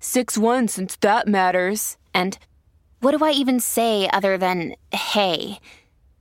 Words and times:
6 0.00 0.38
1 0.38 0.68
since 0.68 0.96
that 0.96 1.26
matters. 1.28 1.96
And 2.14 2.38
what 3.00 3.16
do 3.16 3.24
I 3.24 3.30
even 3.30 3.60
say 3.60 4.08
other 4.12 4.38
than 4.38 4.74
hey? 4.92 5.60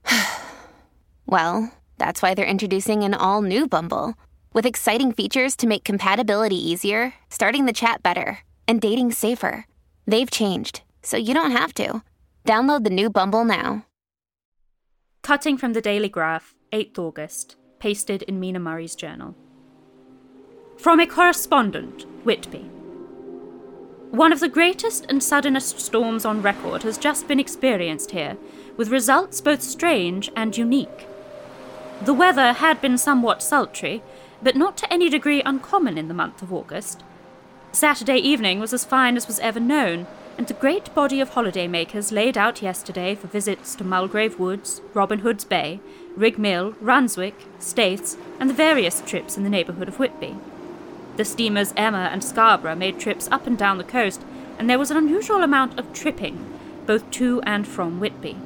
well, 1.26 1.72
that's 1.98 2.22
why 2.22 2.34
they're 2.34 2.46
introducing 2.46 3.04
an 3.04 3.14
all 3.14 3.42
new 3.42 3.68
Bumble 3.68 4.16
with 4.54 4.66
exciting 4.66 5.12
features 5.12 5.56
to 5.58 5.68
make 5.68 5.84
compatibility 5.84 6.56
easier, 6.56 7.14
starting 7.30 7.66
the 7.66 7.74
chat 7.74 8.02
better, 8.02 8.40
and 8.68 8.82
dating 8.82 9.12
safer. 9.12 9.66
They've 10.06 10.32
changed, 10.32 10.82
so 11.04 11.18
you 11.18 11.34
don't 11.34 11.52
have 11.52 11.74
to. 11.76 12.02
Download 12.46 12.84
the 12.84 12.90
new 12.90 13.10
Bumble 13.10 13.46
now. 13.46 13.86
Cutting 15.22 15.58
from 15.58 15.74
the 15.74 15.82
Dailygraph, 15.82 16.54
8th 16.72 16.98
August, 16.98 17.56
pasted 17.80 18.24
in 18.24 18.40
Mina 18.40 18.60
Murray's 18.60 18.96
journal. 18.96 19.36
From 20.78 21.00
a 21.00 21.08
correspondent, 21.08 22.06
Whitby. 22.24 22.70
One 24.12 24.32
of 24.32 24.40
the 24.40 24.48
greatest 24.48 25.06
and 25.10 25.22
suddenest 25.22 25.82
storms 25.82 26.24
on 26.24 26.42
record 26.42 26.84
has 26.84 26.98
just 26.98 27.28
been 27.28 27.42
experienced 27.42 28.12
here, 28.12 28.38
with 28.78 28.88
results 28.88 29.42
both 29.42 29.62
strange 29.62 30.32
and 30.34 30.58
unique. 30.58 31.08
The 32.02 32.14
weather 32.14 32.54
had 32.54 32.80
been 32.80 32.98
somewhat 32.98 33.44
sultry, 33.44 34.02
but 34.42 34.56
not 34.56 34.78
to 34.78 34.94
any 34.94 35.10
degree 35.10 35.42
uncommon 35.42 35.98
in 35.98 36.08
the 36.08 36.14
month 36.14 36.42
of 36.42 36.54
August. 36.54 37.04
Saturday 37.74 38.18
evening 38.18 38.62
was 38.62 38.74
as 38.74 38.86
fine 38.86 39.18
as 39.18 39.28
was 39.28 39.40
ever 39.40 39.60
known, 39.60 40.08
and 40.38 40.48
the 40.48 40.54
great 40.54 40.94
body 40.96 41.20
of 41.20 41.32
holidaymakers 41.32 42.14
laid 42.14 42.38
out 42.38 42.62
yesterday 42.62 43.14
for 43.14 43.28
visits 43.28 43.76
to 43.76 43.84
Mulgrave 43.84 44.40
Woods, 44.40 44.82
Robin 44.94 45.20
Hood's 45.20 45.44
Bay, 45.44 45.82
Rig 46.16 46.40
Mill, 46.40 46.74
Runswick, 46.82 47.36
Staithes, 47.60 48.16
and 48.40 48.50
the 48.50 48.54
various 48.54 49.02
trips 49.02 49.36
in 49.36 49.44
the 49.44 49.50
neighbourhood 49.50 49.90
of 49.90 50.00
Whitby. 50.00 50.38
The 51.18 51.26
steamers 51.26 51.74
Emma 51.76 52.10
and 52.12 52.24
Scarborough 52.24 52.76
made 52.76 53.00
trips 53.00 53.28
up 53.32 53.48
and 53.48 53.58
down 53.58 53.80
the 53.80 53.84
coast, 53.84 54.22
and 54.60 54.70
there 54.70 54.78
was 54.78 54.92
an 54.92 54.98
unusual 54.98 55.42
amount 55.42 55.78
of 55.80 55.92
tripping, 55.92 56.46
both 56.86 57.10
to 57.12 57.42
and 57.42 57.68
from 57.68 58.00
Whitby. 58.00 58.38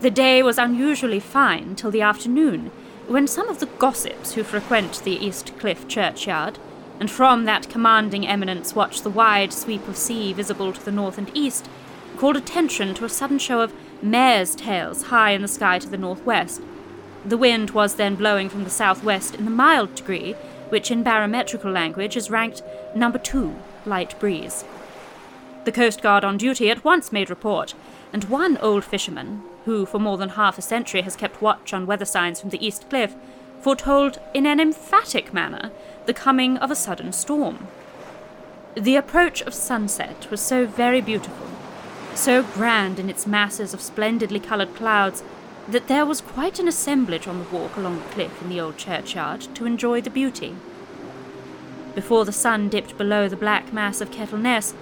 The 0.00 0.12
day 0.12 0.44
was 0.44 0.58
unusually 0.58 1.18
fine 1.18 1.74
till 1.74 1.90
the 1.90 2.02
afternoon, 2.02 2.70
when 3.08 3.26
some 3.26 3.48
of 3.48 3.58
the 3.58 3.66
gossips 3.66 4.34
who 4.34 4.44
frequent 4.44 5.02
the 5.02 5.16
East 5.16 5.52
Cliff 5.58 5.88
churchyard, 5.88 6.60
and 7.00 7.10
from 7.10 7.46
that 7.46 7.68
commanding 7.68 8.28
eminence 8.28 8.76
watch 8.76 9.02
the 9.02 9.10
wide 9.10 9.52
sweep 9.52 9.88
of 9.88 9.96
sea 9.96 10.32
visible 10.32 10.72
to 10.72 10.84
the 10.84 10.92
north 10.92 11.18
and 11.18 11.32
east, 11.34 11.68
called 12.16 12.36
attention 12.36 12.94
to 12.94 13.04
a 13.04 13.08
sudden 13.08 13.40
show 13.40 13.60
of 13.60 13.74
mares' 14.00 14.54
tails 14.54 15.04
high 15.04 15.32
in 15.32 15.42
the 15.42 15.48
sky 15.48 15.80
to 15.80 15.88
the 15.88 15.98
northwest. 15.98 16.62
The 17.24 17.36
wind 17.36 17.70
was 17.70 17.96
then 17.96 18.14
blowing 18.14 18.48
from 18.48 18.62
the 18.62 18.70
southwest 18.70 19.34
in 19.34 19.44
the 19.44 19.50
mild 19.50 19.96
degree, 19.96 20.36
which 20.70 20.90
in 20.90 21.02
barometrical 21.02 21.70
language 21.70 22.16
is 22.16 22.30
ranked 22.30 22.62
number 22.94 23.18
two, 23.18 23.54
light 23.84 24.18
breeze. 24.18 24.64
The 25.64 25.72
Coast 25.72 26.00
Guard 26.00 26.24
on 26.24 26.38
duty 26.38 26.70
at 26.70 26.84
once 26.84 27.12
made 27.12 27.28
report, 27.28 27.74
and 28.12 28.24
one 28.24 28.56
old 28.58 28.82
fisherman, 28.82 29.42
who 29.66 29.84
for 29.84 29.98
more 29.98 30.16
than 30.16 30.30
half 30.30 30.56
a 30.56 30.62
century 30.62 31.02
has 31.02 31.16
kept 31.16 31.42
watch 31.42 31.74
on 31.74 31.86
weather 31.86 32.06
signs 32.06 32.40
from 32.40 32.50
the 32.50 32.66
East 32.66 32.88
Cliff, 32.88 33.14
foretold 33.60 34.18
in 34.32 34.46
an 34.46 34.58
emphatic 34.58 35.34
manner 35.34 35.70
the 36.06 36.14
coming 36.14 36.56
of 36.56 36.70
a 36.70 36.76
sudden 36.76 37.12
storm. 37.12 37.68
The 38.74 38.96
approach 38.96 39.42
of 39.42 39.52
sunset 39.52 40.30
was 40.30 40.40
so 40.40 40.64
very 40.64 41.00
beautiful, 41.00 41.46
so 42.14 42.42
grand 42.42 42.98
in 42.98 43.10
its 43.10 43.26
masses 43.26 43.74
of 43.74 43.80
splendidly 43.80 44.40
coloured 44.40 44.74
clouds, 44.74 45.22
that 45.68 45.88
there 45.88 46.06
was 46.06 46.20
quite 46.20 46.58
an 46.58 46.68
assemblage 46.68 47.28
on 47.28 47.38
the 47.38 47.48
walk 47.50 47.76
along 47.76 47.98
the 47.98 48.08
cliff 48.08 48.42
in 48.42 48.48
the 48.48 48.60
old 48.60 48.76
churchyard 48.76 49.40
to 49.54 49.66
enjoy 49.66 50.00
the 50.00 50.10
beauty. 50.10 50.56
Before 51.94 52.24
the 52.24 52.32
sun 52.32 52.68
dipped 52.68 52.96
below 52.96 53.28
the 53.28 53.36
black 53.36 53.72
mass 53.72 54.00
of 54.00 54.10
Kettle 54.10 54.38
Ness, 54.38 54.74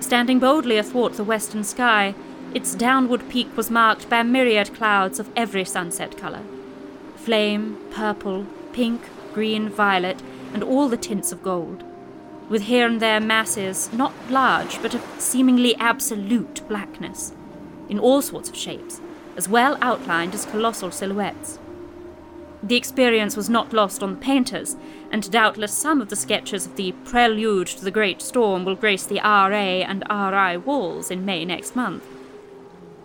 standing 0.00 0.38
boldly 0.38 0.78
athwart 0.78 1.14
the 1.14 1.24
western 1.24 1.64
sky, 1.64 2.14
its 2.54 2.74
downward 2.74 3.28
peak 3.28 3.56
was 3.56 3.70
marked 3.70 4.08
by 4.08 4.22
myriad 4.22 4.74
clouds 4.74 5.18
of 5.18 5.30
every 5.36 5.64
sunset 5.64 6.16
colour 6.16 6.42
flame, 7.16 7.76
purple, 7.90 8.46
pink, 8.72 9.00
green, 9.34 9.68
violet, 9.68 10.22
and 10.54 10.62
all 10.62 10.88
the 10.88 10.96
tints 10.96 11.32
of 11.32 11.42
gold, 11.42 11.82
with 12.48 12.62
here 12.62 12.86
and 12.86 13.00
there 13.00 13.18
masses, 13.18 13.92
not 13.92 14.12
large, 14.30 14.80
but 14.80 14.94
of 14.94 15.04
seemingly 15.18 15.74
absolute 15.76 16.62
blackness, 16.68 17.32
in 17.88 17.98
all 17.98 18.22
sorts 18.22 18.48
of 18.48 18.54
shapes, 18.54 19.00
as 19.36 19.48
well 19.48 19.76
outlined 19.80 20.34
as 20.34 20.46
colossal 20.46 20.90
silhouettes. 20.90 21.58
The 22.62 22.76
experience 22.76 23.36
was 23.36 23.50
not 23.50 23.72
lost 23.72 24.02
on 24.02 24.14
the 24.14 24.20
painters, 24.20 24.76
and 25.12 25.30
doubtless 25.30 25.72
some 25.72 26.00
of 26.00 26.08
the 26.08 26.16
sketches 26.16 26.66
of 26.66 26.76
the 26.76 26.92
prelude 27.04 27.68
to 27.68 27.84
the 27.84 27.90
great 27.90 28.20
storm 28.22 28.64
will 28.64 28.74
grace 28.74 29.06
the 29.06 29.20
RA 29.22 29.84
and 29.84 30.02
RI 30.10 30.56
walls 30.56 31.10
in 31.10 31.24
May 31.24 31.44
next 31.44 31.76
month. 31.76 32.04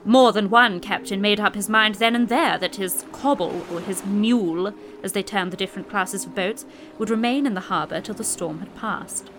More 0.03 0.31
than 0.31 0.50
one 0.50 0.80
captain 0.80 1.22
made 1.22 1.40
up 1.40 1.53
his 1.53 1.69
mind 1.69 1.96
then 1.96 2.16
and 2.16 2.28
there 2.28 2.58
that 2.58 2.78
his 2.78 3.06
cobble, 3.12 3.63
or 3.72 3.81
his 3.81 4.03
mule, 4.03 4.74
as 5.03 5.13
they 5.13 5.22
termed 5.22 5.52
the 5.52 5.58
different 5.58 5.90
classes 5.90 6.25
of 6.25 6.34
boats, 6.34 6.66
would 6.98 7.12
remain 7.12 7.46
in 7.46 7.53
the 7.53 7.62
harbour 7.62 8.02
till 8.02 8.16
the 8.16 8.24
storm 8.24 8.59
had 8.59 8.75
passed. 8.75 9.30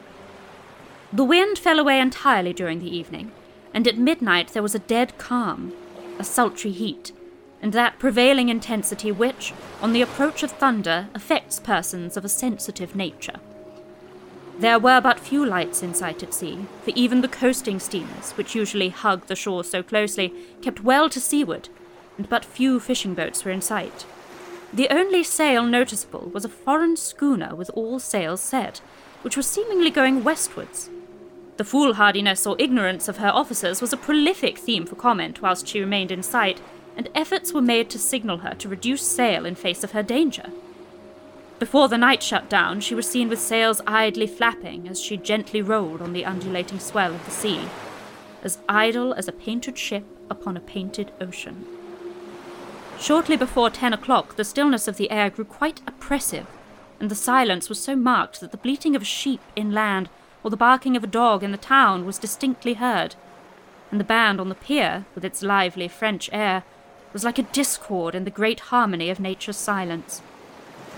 The 1.13 1.25
wind 1.25 1.59
fell 1.59 1.81
away 1.81 1.99
entirely 1.99 2.53
during 2.53 2.79
the 2.79 2.97
evening, 2.97 3.33
and 3.75 3.89
at 3.89 3.99
midnight 3.99 4.53
there 4.53 4.63
was 4.63 4.75
a 4.75 4.79
dead 4.79 5.19
calm, 5.19 5.73
a 6.22 6.25
sultry 6.25 6.71
heat, 6.71 7.10
and 7.60 7.72
that 7.72 7.99
prevailing 7.99 8.49
intensity 8.49 9.10
which, 9.10 9.53
on 9.81 9.93
the 9.93 10.03
approach 10.03 10.44
of 10.44 10.53
thunder, 10.53 11.09
affects 11.15 11.59
persons 11.59 12.16
of 12.16 12.25
a 12.25 12.28
sensitive 12.28 12.94
nature. 12.94 13.41
There 14.56 14.78
were 14.78 15.00
but 15.00 15.19
few 15.19 15.44
lights 15.44 15.82
in 15.82 15.94
sight 15.94 16.22
at 16.22 16.32
sea, 16.32 16.66
for 16.84 16.93
even 16.94 17.22
the 17.22 17.28
coasting 17.28 17.81
steamers, 17.81 18.31
which 18.32 18.55
usually 18.55 18.91
hug 18.91 19.27
the 19.27 19.34
shore 19.34 19.65
so 19.65 19.82
closely, 19.82 20.32
kept 20.62 20.84
well 20.84 21.11
to 21.11 21.21
seaward, 21.21 21.69
and 22.16 22.28
but 22.28 22.44
few 22.44 22.78
fishing 22.78 23.15
boats 23.15 23.44
were 23.44 23.50
in 23.50 23.61
sight. 23.61 24.06
The 24.72 24.88
only 24.91 25.25
sail 25.25 25.65
noticeable 25.65 26.31
was 26.32 26.44
a 26.44 26.49
foreign 26.49 26.97
schooner 26.97 27.56
with 27.56 27.71
all 27.75 27.99
sails 27.99 28.41
set, 28.41 28.78
which 29.22 29.37
was 29.37 29.47
seemingly 29.49 29.91
going 29.91 30.22
westwards. 30.22 30.88
The 31.59 31.65
foolhardiness 31.65 32.47
or 32.47 32.57
ignorance 32.59 33.09
of 33.09 33.19
her 33.19 33.29
officers 33.29 33.81
was 33.81 33.93
a 33.93 33.99
prolific 33.99 34.59
theme 34.59 34.87
for 34.87 34.97
comment 34.97 35.43
whilst 35.43 35.69
she 35.69 35.81
remained 35.81 36.11
in 36.11 36.23
sight, 36.23 36.61
and 36.97 37.09
efforts 37.15 37.53
were 37.53 37.63
made 37.63 37.91
to 37.91 37.99
signal 37.99 38.39
her 38.39 38.55
to 38.55 38.69
reduce 38.69 39.03
sail 39.03 39.45
in 39.45 39.55
face 39.55 39.85
of 39.85 39.93
her 39.93 40.03
danger. 40.03 40.51
Before 41.59 41.88
the 41.88 41.99
night 41.99 42.23
shut 42.23 42.49
down, 42.49 42.81
she 42.81 42.94
was 42.94 43.09
seen 43.09 43.29
with 43.29 43.38
sails 43.38 43.81
idly 43.87 44.26
flapping 44.26 44.88
as 44.88 45.00
she 45.00 45.17
gently 45.17 45.62
rolled 45.62 46.03
on 46.03 46.12
the 46.12 46.25
undulating 46.25 46.81
swell 46.81 47.15
of 47.15 47.25
the 47.25 47.31
sea, 47.31 47.61
as 48.43 48.59
idle 48.69 49.12
as 49.15 49.29
a 49.29 49.32
painted 49.32 49.79
ship 49.79 50.05
upon 50.29 50.56
a 50.56 50.61
painted 50.61 51.12
ocean. 51.21 51.65
Shortly 52.99 53.37
before 53.37 53.71
ten 53.71 53.93
o'clock, 53.93 54.37
the 54.37 54.44
stillness 54.44 54.88
of 54.88 54.97
the 54.97 55.11
air 55.11 55.31
grew 55.31 55.44
quite 55.44 55.81
oppressive, 55.87 56.47
and 56.99 57.11
the 57.11 57.15
silence 57.15 57.69
was 57.69 57.79
so 57.81 57.94
marked 57.94 58.41
that 58.41 58.50
the 58.50 58.56
bleating 58.56 58.97
of 58.97 59.03
a 59.03 59.05
sheep 59.05 59.41
inland 59.55 60.09
or 60.43 60.50
the 60.50 60.56
barking 60.56 60.97
of 60.97 61.05
a 61.05 61.09
dog 61.09 61.43
in 61.43 61.53
the 61.53 61.59
town 61.59 62.05
was 62.05 62.19
distinctly 62.19 62.75
heard, 62.75 63.15
and 63.91 64.00
the 64.00 64.05
band 64.05 64.41
on 64.41 64.49
the 64.49 64.55
pier, 64.55 65.05
with 65.15 65.25
its 65.25 65.43
lively 65.43 65.87
French 65.89 66.29
air, 66.33 66.65
was 67.12 67.25
like 67.25 67.39
a 67.39 67.43
discord 67.43 68.15
in 68.15 68.25
the 68.25 68.31
great 68.31 68.61
harmony 68.61 69.11
of 69.11 69.21
nature's 69.21 69.56
silence. 69.56 70.23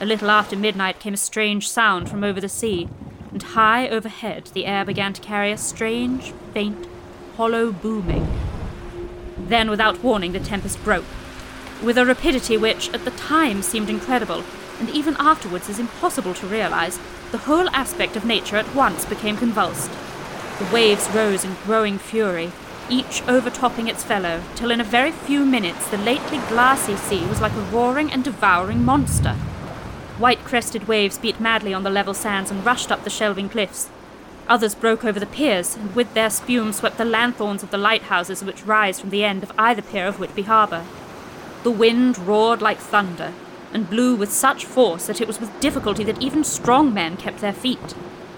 A 0.00 0.06
little 0.06 0.30
after 0.30 0.56
midnight 0.56 1.00
came 1.00 1.14
a 1.14 1.18
strange 1.18 1.68
sound 1.68 2.08
from 2.08 2.24
over 2.24 2.40
the 2.40 2.48
sea, 2.48 2.88
and 3.32 3.42
high 3.42 3.88
overhead 3.88 4.46
the 4.54 4.66
air 4.66 4.84
began 4.84 5.12
to 5.12 5.20
carry 5.20 5.50
a 5.50 5.58
strange, 5.58 6.32
faint, 6.52 6.86
hollow 7.36 7.72
booming. 7.72 8.28
Then, 9.36 9.68
without 9.68 10.02
warning, 10.02 10.32
the 10.32 10.40
tempest 10.40 10.82
broke, 10.84 11.04
with 11.82 11.98
a 11.98 12.06
rapidity 12.06 12.56
which, 12.56 12.88
at 12.94 13.04
the 13.04 13.10
time, 13.10 13.62
seemed 13.62 13.90
incredible, 13.90 14.44
and 14.80 14.90
even 14.90 15.16
afterwards 15.18 15.68
is 15.68 15.78
impossible 15.78 16.34
to 16.34 16.46
realize, 16.46 16.98
the 17.30 17.38
whole 17.38 17.68
aspect 17.70 18.16
of 18.16 18.24
nature 18.24 18.56
at 18.56 18.74
once 18.74 19.04
became 19.04 19.36
convulsed. 19.36 19.90
The 20.58 20.72
waves 20.72 21.08
rose 21.10 21.44
in 21.44 21.56
growing 21.64 21.98
fury, 21.98 22.52
each 22.88 23.22
overtopping 23.26 23.88
its 23.88 24.04
fellow, 24.04 24.42
till 24.54 24.70
in 24.70 24.80
a 24.80 24.84
very 24.84 25.10
few 25.10 25.44
minutes 25.44 25.88
the 25.88 25.98
lately 25.98 26.38
glassy 26.48 26.96
sea 26.96 27.26
was 27.26 27.40
like 27.40 27.52
a 27.52 27.70
roaring 27.72 28.12
and 28.12 28.22
devouring 28.22 28.84
monster. 28.84 29.34
White 30.18 30.44
crested 30.44 30.86
waves 30.86 31.18
beat 31.18 31.40
madly 31.40 31.74
on 31.74 31.82
the 31.82 31.90
level 31.90 32.14
sands 32.14 32.50
and 32.50 32.64
rushed 32.64 32.92
up 32.92 33.02
the 33.02 33.10
shelving 33.10 33.48
cliffs. 33.48 33.88
Others 34.46 34.74
broke 34.74 35.04
over 35.04 35.18
the 35.18 35.26
piers, 35.26 35.74
and 35.74 35.94
with 35.96 36.12
their 36.14 36.30
spume 36.30 36.72
swept 36.72 36.98
the 36.98 37.04
lanthorns 37.04 37.62
of 37.62 37.70
the 37.70 37.78
lighthouses 37.78 38.44
which 38.44 38.64
rise 38.66 39.00
from 39.00 39.10
the 39.10 39.24
end 39.24 39.42
of 39.42 39.52
either 39.58 39.82
pier 39.82 40.06
of 40.06 40.20
Whitby 40.20 40.42
Harbour. 40.42 40.84
The 41.62 41.70
wind 41.70 42.18
roared 42.18 42.60
like 42.60 42.78
thunder, 42.78 43.32
and 43.74 43.90
blew 43.90 44.14
with 44.14 44.32
such 44.32 44.64
force 44.64 45.08
that 45.08 45.20
it 45.20 45.26
was 45.26 45.40
with 45.40 45.60
difficulty 45.60 46.04
that 46.04 46.22
even 46.22 46.44
strong 46.44 46.94
men 46.94 47.16
kept 47.16 47.40
their 47.40 47.52
feet, 47.52 47.94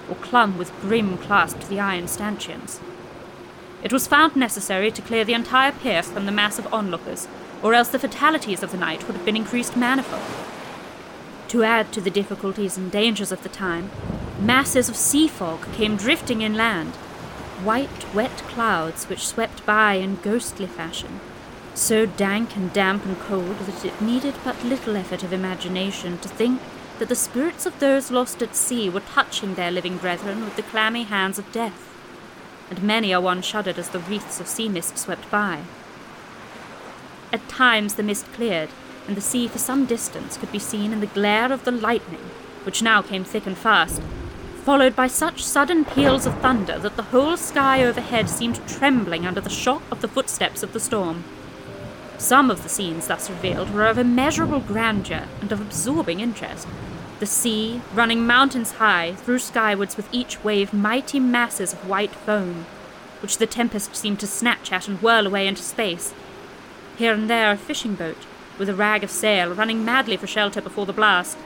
or 0.09 0.17
clung 0.17 0.57
with 0.57 0.73
grim 0.81 1.19
clasp 1.19 1.61
to 1.61 1.69
the 1.69 1.79
iron 1.79 2.09
stanchions. 2.09 2.81
It 3.83 3.93
was 3.93 4.07
found 4.07 4.35
necessary 4.35 4.91
to 4.91 5.03
clear 5.03 5.25
the 5.25 5.35
entire 5.35 5.71
pier 5.71 6.03
from 6.03 6.27
the 6.27 6.33
mass 6.33 6.59
of 6.59 6.73
onlookers, 6.73 7.29
or 7.63 7.75
else 7.75 7.89
the 7.89 7.99
fatalities 7.99 8.63
of 8.63 8.73
the 8.73 8.79
night 8.79 9.07
would 9.07 9.15
have 9.15 9.25
been 9.25 9.37
increased 9.37 9.77
manifold. 9.77 10.23
To 11.49 11.63
add 11.63 11.93
to 11.93 12.01
the 12.01 12.11
difficulties 12.11 12.77
and 12.77 12.91
dangers 12.91 13.31
of 13.31 13.43
the 13.43 13.49
time, 13.49 13.91
masses 14.41 14.89
of 14.89 14.97
sea 14.97 15.29
fog 15.29 15.71
came 15.75 15.97
drifting 15.97 16.43
inland, 16.43 16.95
white, 17.63 18.15
wet 18.15 18.37
clouds 18.49 19.05
which 19.05 19.27
swept 19.27 19.65
by 19.65 19.95
in 19.95 20.17
ghostly 20.17 20.67
fashion, 20.67 21.21
so 21.77 22.07
dank 22.07 22.57
and 22.57 22.73
damp 22.73 23.05
and 23.05 23.19
cold 23.21 23.59
that 23.59 23.85
it 23.85 24.01
needed 24.01 24.35
but 24.43 24.65
little 24.65 24.97
effort 24.97 25.23
of 25.23 25.33
imagination 25.33 26.17
to 26.19 26.29
think 26.29 26.61
that 26.99 27.09
the 27.11 27.15
spirits 27.15 27.67
of 27.67 27.79
those 27.79 28.11
lost 28.11 28.43
at 28.43 28.57
sea 28.57 28.89
were 28.89 29.01
touching 29.01 29.55
their 29.55 29.71
living 29.71 29.99
brethren 29.99 30.43
with 30.43 30.57
the 30.57 30.63
clammy 30.63 31.03
hands 31.03 31.39
of 31.39 31.53
death, 31.53 31.95
and 32.71 32.83
many 32.83 33.13
a 33.13 33.21
one 33.21 33.43
shuddered 33.43 33.79
as 33.79 33.91
the 33.91 33.99
wreaths 33.99 34.41
of 34.41 34.49
sea 34.49 34.71
mist 34.71 34.97
swept 34.97 35.31
by. 35.31 35.61
At 37.31 37.47
times 37.47 37.97
the 37.97 38.03
mist 38.03 38.33
cleared, 38.33 38.71
and 39.07 39.15
the 39.15 39.21
sea 39.21 39.47
for 39.47 39.59
some 39.59 39.85
distance 39.85 40.39
could 40.39 40.51
be 40.51 40.59
seen 40.59 40.95
in 40.95 41.01
the 41.01 41.07
glare 41.07 41.53
of 41.53 41.65
the 41.65 41.71
lightning, 41.71 42.31
which 42.65 42.83
now 42.83 43.03
came 43.03 43.23
thick 43.23 43.47
and 43.47 43.57
fast, 43.57 44.01
followed 44.65 44.97
by 44.97 45.07
such 45.07 45.45
sudden 45.45 45.85
peals 45.85 46.25
of 46.25 46.41
thunder 46.41 46.79
that 46.79 46.97
the 46.97 47.03
whole 47.03 47.37
sky 47.37 47.85
overhead 47.85 48.31
seemed 48.31 48.67
trembling 48.67 49.27
under 49.27 49.43
the 49.43 49.51
shock 49.51 49.83
of 49.91 50.01
the 50.01 50.09
footsteps 50.09 50.63
of 50.63 50.73
the 50.73 50.81
storm. 50.81 51.23
Some 52.19 52.51
of 52.51 52.63
the 52.63 52.69
scenes 52.69 53.09
thus 53.09 53.29
revealed 53.29 53.71
were 53.71 53.87
of 53.87 53.99
immeasurable 53.99 54.61
grandeur 54.61 55.27
and 55.41 55.53
of 55.53 55.61
absorbing 55.61 56.21
interest. 56.21 56.67
The 57.19 57.27
sea, 57.27 57.83
running 57.95 58.27
mountains 58.27 58.73
high, 58.73 59.15
threw 59.15 59.39
skywards 59.39 59.97
with 59.97 60.09
each 60.13 60.43
wave 60.43 60.73
mighty 60.73 61.21
masses 61.21 61.73
of 61.73 61.89
white 61.89 62.15
foam, 62.15 62.67
which 63.21 63.39
the 63.39 63.47
tempest 63.47 63.95
seemed 63.95 64.21
to 64.21 64.27
snatch 64.27 64.73
at 64.73 64.89
and 64.89 65.01
whirl 65.03 65.27
away 65.27 65.47
into 65.47 65.63
space. 65.63 66.15
Here 66.97 67.13
and 67.13 67.29
there 67.29 67.53
a 67.53 67.57
fishing 67.57 67.95
boat, 67.95 68.27
with 68.59 68.69
a 68.69 68.75
rag 68.75 69.05
of 69.05 69.11
sail, 69.11 69.53
running 69.53 69.85
madly 69.85 70.17
for 70.17 70.27
shelter 70.27 70.61
before 70.63 70.87
the 70.87 70.93
blast, 70.93 71.37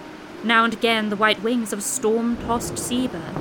now 0.45 0.65
and 0.65 0.73
again 0.73 1.11
the 1.11 1.17
white 1.17 1.43
wings 1.43 1.73
of 1.73 1.81
a 1.81 1.83
storm 1.83 2.37
tossed 2.37 2.79
seabird. 2.79 3.37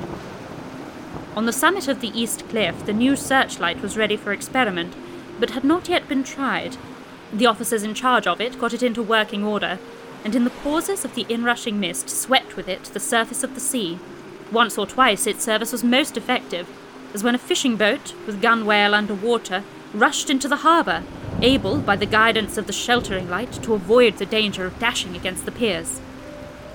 On 1.36 1.46
the 1.46 1.52
summit 1.52 1.86
of 1.86 2.00
the 2.00 2.20
east 2.20 2.48
cliff, 2.48 2.84
the 2.84 2.92
new 2.92 3.14
searchlight 3.14 3.80
was 3.80 3.96
ready 3.96 4.16
for 4.16 4.32
experiment, 4.32 4.94
but 5.38 5.50
had 5.50 5.64
not 5.64 5.88
yet 5.88 6.08
been 6.08 6.24
tried. 6.24 6.76
The 7.32 7.46
officers 7.46 7.82
in 7.82 7.94
charge 7.94 8.26
of 8.26 8.40
it 8.40 8.58
got 8.58 8.74
it 8.74 8.82
into 8.82 9.02
working 9.02 9.44
order, 9.44 9.78
and 10.24 10.34
in 10.34 10.44
the 10.44 10.50
pauses 10.50 11.04
of 11.04 11.14
the 11.14 11.26
inrushing 11.28 11.78
mist 11.78 12.10
swept 12.10 12.56
with 12.56 12.68
it 12.68 12.84
the 12.84 13.00
surface 13.00 13.44
of 13.44 13.54
the 13.54 13.60
sea. 13.60 13.98
Once 14.50 14.76
or 14.76 14.86
twice 14.86 15.26
its 15.26 15.44
service 15.44 15.70
was 15.70 15.84
most 15.84 16.16
effective, 16.16 16.68
as 17.14 17.22
when 17.22 17.34
a 17.34 17.38
fishing 17.38 17.76
boat, 17.76 18.14
with 18.26 18.42
gunwale 18.42 18.94
under 18.94 19.14
water, 19.14 19.62
rushed 19.94 20.28
into 20.28 20.48
the 20.48 20.56
harbour, 20.56 21.04
able, 21.40 21.78
by 21.78 21.96
the 21.96 22.06
guidance 22.06 22.58
of 22.58 22.66
the 22.66 22.72
sheltering 22.72 23.30
light, 23.30 23.52
to 23.62 23.74
avoid 23.74 24.16
the 24.16 24.26
danger 24.26 24.66
of 24.66 24.78
dashing 24.78 25.16
against 25.16 25.44
the 25.44 25.52
piers. 25.52 26.00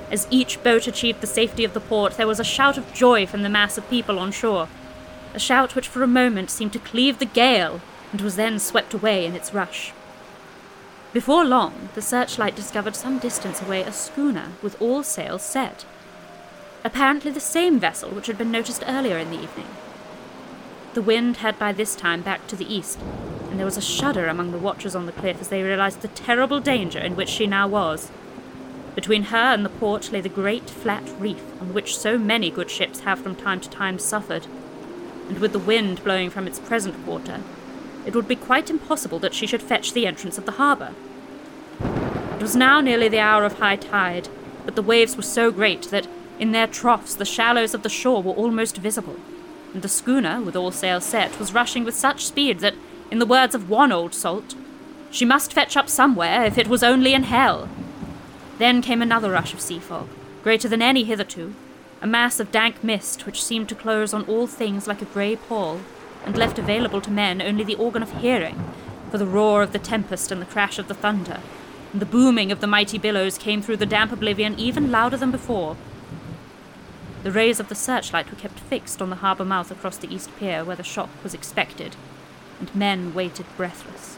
As 0.10 0.28
each 0.30 0.64
boat 0.64 0.88
achieved 0.88 1.22
the 1.22 1.28
safety 1.28 1.66
of 1.66 1.74
the 1.74 1.80
port, 1.82 2.16
there 2.16 2.28
was 2.28 2.40
a 2.40 2.46
shout 2.46 2.78
of 2.78 2.94
joy 2.94 3.26
from 3.26 3.44
the 3.44 3.50
mass 3.50 3.78
of 3.78 3.90
people 3.90 4.20
on 4.20 4.32
shore, 4.32 4.70
a 5.34 5.40
shout 5.40 5.76
which 5.76 5.88
for 5.88 6.02
a 6.02 6.08
moment 6.08 6.50
seemed 6.50 6.74
to 6.74 6.80
cleave 6.80 7.20
the 7.20 7.26
gale 7.26 7.82
and 8.12 8.22
was 8.22 8.38
then 8.38 8.58
swept 8.58 8.94
away 8.94 9.26
in 9.26 9.36
its 9.36 9.54
rush. 9.54 9.92
Before 11.16 11.46
long, 11.46 11.88
the 11.94 12.02
searchlight 12.02 12.58
discovered 12.58 12.94
some 12.94 13.20
distance 13.20 13.62
away 13.62 13.84
a 13.84 13.94
schooner 13.94 14.50
with 14.62 14.76
all 14.82 15.02
sails 15.02 15.44
set. 15.44 15.86
Apparently 16.84 17.32
the 17.32 17.40
same 17.40 17.80
vessel 17.80 18.10
which 18.10 18.28
had 18.28 18.38
been 18.38 18.52
noticed 18.52 18.84
earlier 18.86 19.18
in 19.18 19.30
the 19.32 19.42
evening. 19.42 19.68
The 20.94 21.02
wind 21.02 21.38
had 21.38 21.58
by 21.58 21.72
this 21.72 21.96
time 21.96 22.22
backed 22.22 22.50
to 22.50 22.58
the 22.58 22.70
east, 22.70 23.00
and 23.50 23.58
there 23.58 23.66
was 23.66 23.78
a 23.78 23.82
shudder 23.82 24.28
among 24.28 24.52
the 24.52 24.58
watchers 24.58 24.94
on 24.94 25.06
the 25.06 25.14
cliff 25.14 25.40
as 25.40 25.48
they 25.48 25.64
realized 25.64 26.02
the 26.02 26.10
terrible 26.10 26.60
danger 26.60 27.00
in 27.00 27.16
which 27.16 27.30
she 27.30 27.48
now 27.48 27.66
was. 27.66 28.12
Between 28.94 29.24
her 29.24 29.54
and 29.54 29.64
the 29.64 29.70
port 29.70 30.12
lay 30.12 30.20
the 30.20 30.28
great 30.28 30.70
flat 30.70 31.10
reef 31.18 31.42
on 31.62 31.74
which 31.74 31.98
so 31.98 32.18
many 32.18 32.52
good 32.52 32.70
ships 32.70 33.00
have 33.00 33.20
from 33.20 33.38
time 33.38 33.62
to 33.62 33.70
time 33.70 34.00
suffered, 34.00 34.48
and 35.30 35.40
with 35.40 35.54
the 35.54 35.60
wind 35.60 36.04
blowing 36.04 36.30
from 36.30 36.46
its 36.46 36.60
present 36.60 37.06
quarter, 37.06 37.40
it 38.06 38.16
would 38.16 38.28
be 38.28 38.36
quite 38.36 38.70
impossible 38.70 39.20
that 39.20 39.34
she 39.34 39.48
should 39.48 39.62
fetch 39.62 39.94
the 39.94 40.06
entrance 40.06 40.38
of 40.38 40.46
the 40.46 40.54
harbour. 40.54 40.94
It 42.36 42.42
was 42.42 42.56
now 42.56 42.82
nearly 42.82 43.08
the 43.08 43.20
hour 43.20 43.44
of 43.44 43.60
high 43.60 43.78
tide, 43.78 44.30
but 44.66 44.76
the 44.76 44.82
waves 44.82 45.16
were 45.16 45.24
so 45.24 45.52
great 45.52 45.84
that, 45.84 46.08
in 46.40 46.52
their 46.52 46.68
troughs, 46.68 47.16
the 47.16 47.26
shallows 47.26 47.74
of 47.74 47.84
the 47.84 47.90
shore 47.90 48.22
were 48.22 48.34
almost 48.34 48.78
visible, 48.78 49.18
and 49.74 49.82
the 49.82 49.88
schooner, 49.88 50.42
with 50.42 50.56
all 50.56 50.72
sails 50.72 51.06
set, 51.06 51.40
was 51.40 51.54
rushing 51.54 51.84
with 51.84 51.96
such 51.96 52.26
speed 52.26 52.60
that, 52.60 52.76
in 53.10 53.20
the 53.20 53.26
words 53.26 53.56
of 53.56 53.70
one 53.70 53.92
old 53.92 54.14
salt, 54.14 54.56
she 55.12 55.26
must 55.26 55.54
fetch 55.54 55.78
up 55.78 55.90
somewhere 55.90 56.44
if 56.44 56.58
it 56.58 56.68
was 56.68 56.84
only 56.84 57.14
in 57.14 57.24
hell. 57.24 57.70
Then 58.58 58.82
came 58.82 59.02
another 59.02 59.32
rush 59.32 59.54
of 59.54 59.62
sea 59.62 59.80
fog, 59.80 60.10
greater 60.44 60.68
than 60.68 60.82
any 60.82 61.04
hitherto, 61.04 61.56
a 62.02 62.08
mass 62.08 62.40
of 62.40 62.52
dank 62.52 62.84
mist 62.84 63.26
which 63.26 63.44
seemed 63.44 63.70
to 63.70 63.76
close 63.76 64.14
on 64.14 64.26
all 64.26 64.48
things 64.48 64.88
like 64.88 65.02
a 65.02 65.06
grey 65.06 65.36
pall, 65.36 65.80
and 66.26 66.38
left 66.38 66.60
available 66.60 67.00
to 67.02 67.12
men 67.12 67.42
only 67.42 67.64
the 67.64 67.76
organ 67.76 68.04
of 68.04 68.12
hearing, 68.22 68.72
for 69.12 69.18
the 69.18 69.26
roar 69.26 69.62
of 69.62 69.72
the 69.72 69.80
tempest 69.80 70.32
and 70.32 70.42
the 70.42 70.46
crash 70.46 70.80
of 70.80 70.88
the 70.88 70.94
thunder, 70.94 71.40
and 71.94 72.02
the 72.02 72.06
booming 72.06 72.52
of 72.52 72.60
the 72.60 72.68
mighty 72.68 72.98
billows 72.98 73.38
came 73.38 73.62
through 73.62 73.78
the 73.78 73.86
damp 73.86 74.12
oblivion 74.12 74.60
even 74.60 74.92
louder 74.92 75.16
than 75.16 75.32
before. 75.32 75.78
The 77.24 77.32
rays 77.32 77.60
of 77.60 77.70
the 77.70 77.76
searchlight 77.76 78.30
were 78.30 78.38
kept 78.38 78.60
fixed 78.60 79.02
on 79.02 79.10
the 79.10 79.18
harbour 79.18 79.46
mouth 79.46 79.72
across 79.72 79.98
the 79.98 80.14
east 80.14 80.30
pier 80.38 80.64
where 80.64 80.76
the 80.76 80.84
shock 80.84 81.10
was 81.24 81.34
expected, 81.34 81.96
and 82.60 82.76
men 82.76 83.14
waited 83.14 83.46
breathless. 83.56 84.18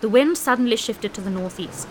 The 0.00 0.08
wind 0.08 0.36
suddenly 0.36 0.76
shifted 0.76 1.14
to 1.14 1.20
the 1.20 1.30
northeast, 1.30 1.88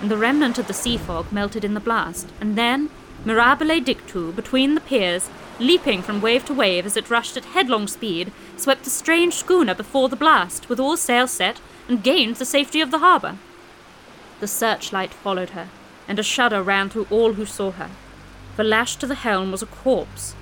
and 0.00 0.10
the 0.10 0.16
remnant 0.16 0.58
of 0.58 0.66
the 0.66 0.74
sea 0.74 0.98
fog 0.98 1.32
melted 1.32 1.64
in 1.64 1.74
the 1.74 1.80
blast, 1.80 2.28
and 2.40 2.56
then, 2.56 2.90
mirabile 3.24 3.80
dictu, 3.82 4.34
between 4.36 4.74
the 4.74 4.80
piers, 4.80 5.30
leaping 5.58 6.02
from 6.02 6.20
wave 6.20 6.44
to 6.44 6.54
wave 6.54 6.86
as 6.86 6.96
it 6.96 7.10
rushed 7.10 7.36
at 7.36 7.44
headlong 7.46 7.86
speed, 7.86 8.32
swept 8.56 8.84
the 8.84 8.90
strange 8.90 9.34
schooner 9.34 9.74
before 9.74 10.08
the 10.08 10.16
blast, 10.16 10.68
with 10.68 10.80
all 10.80 10.96
sails 10.96 11.30
set, 11.30 11.60
and 11.88 12.02
gained 12.02 12.36
the 12.36 12.44
safety 12.44 12.80
of 12.80 12.90
the 12.90 12.98
harbour. 12.98 13.36
The 14.40 14.48
searchlight 14.48 15.14
followed 15.14 15.50
her, 15.50 15.68
and 16.08 16.18
a 16.18 16.22
shudder 16.22 16.62
ran 16.62 16.90
through 16.90 17.06
all 17.10 17.34
who 17.34 17.46
saw 17.46 17.70
her, 17.72 17.90
for 18.56 18.64
lashed 18.64 19.00
to 19.00 19.06
the 19.06 19.14
helm 19.14 19.50
was 19.50 19.62
a 19.62 19.66
corpse, 19.66 20.34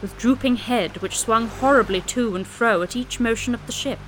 with 0.00 0.18
drooping 0.18 0.56
head 0.56 0.98
which 0.98 1.18
swung 1.18 1.48
horribly 1.48 2.00
to 2.02 2.36
and 2.36 2.46
fro 2.46 2.82
at 2.82 2.96
each 2.96 3.20
motion 3.20 3.54
of 3.54 3.64
the 3.66 3.72
ship. 3.72 3.98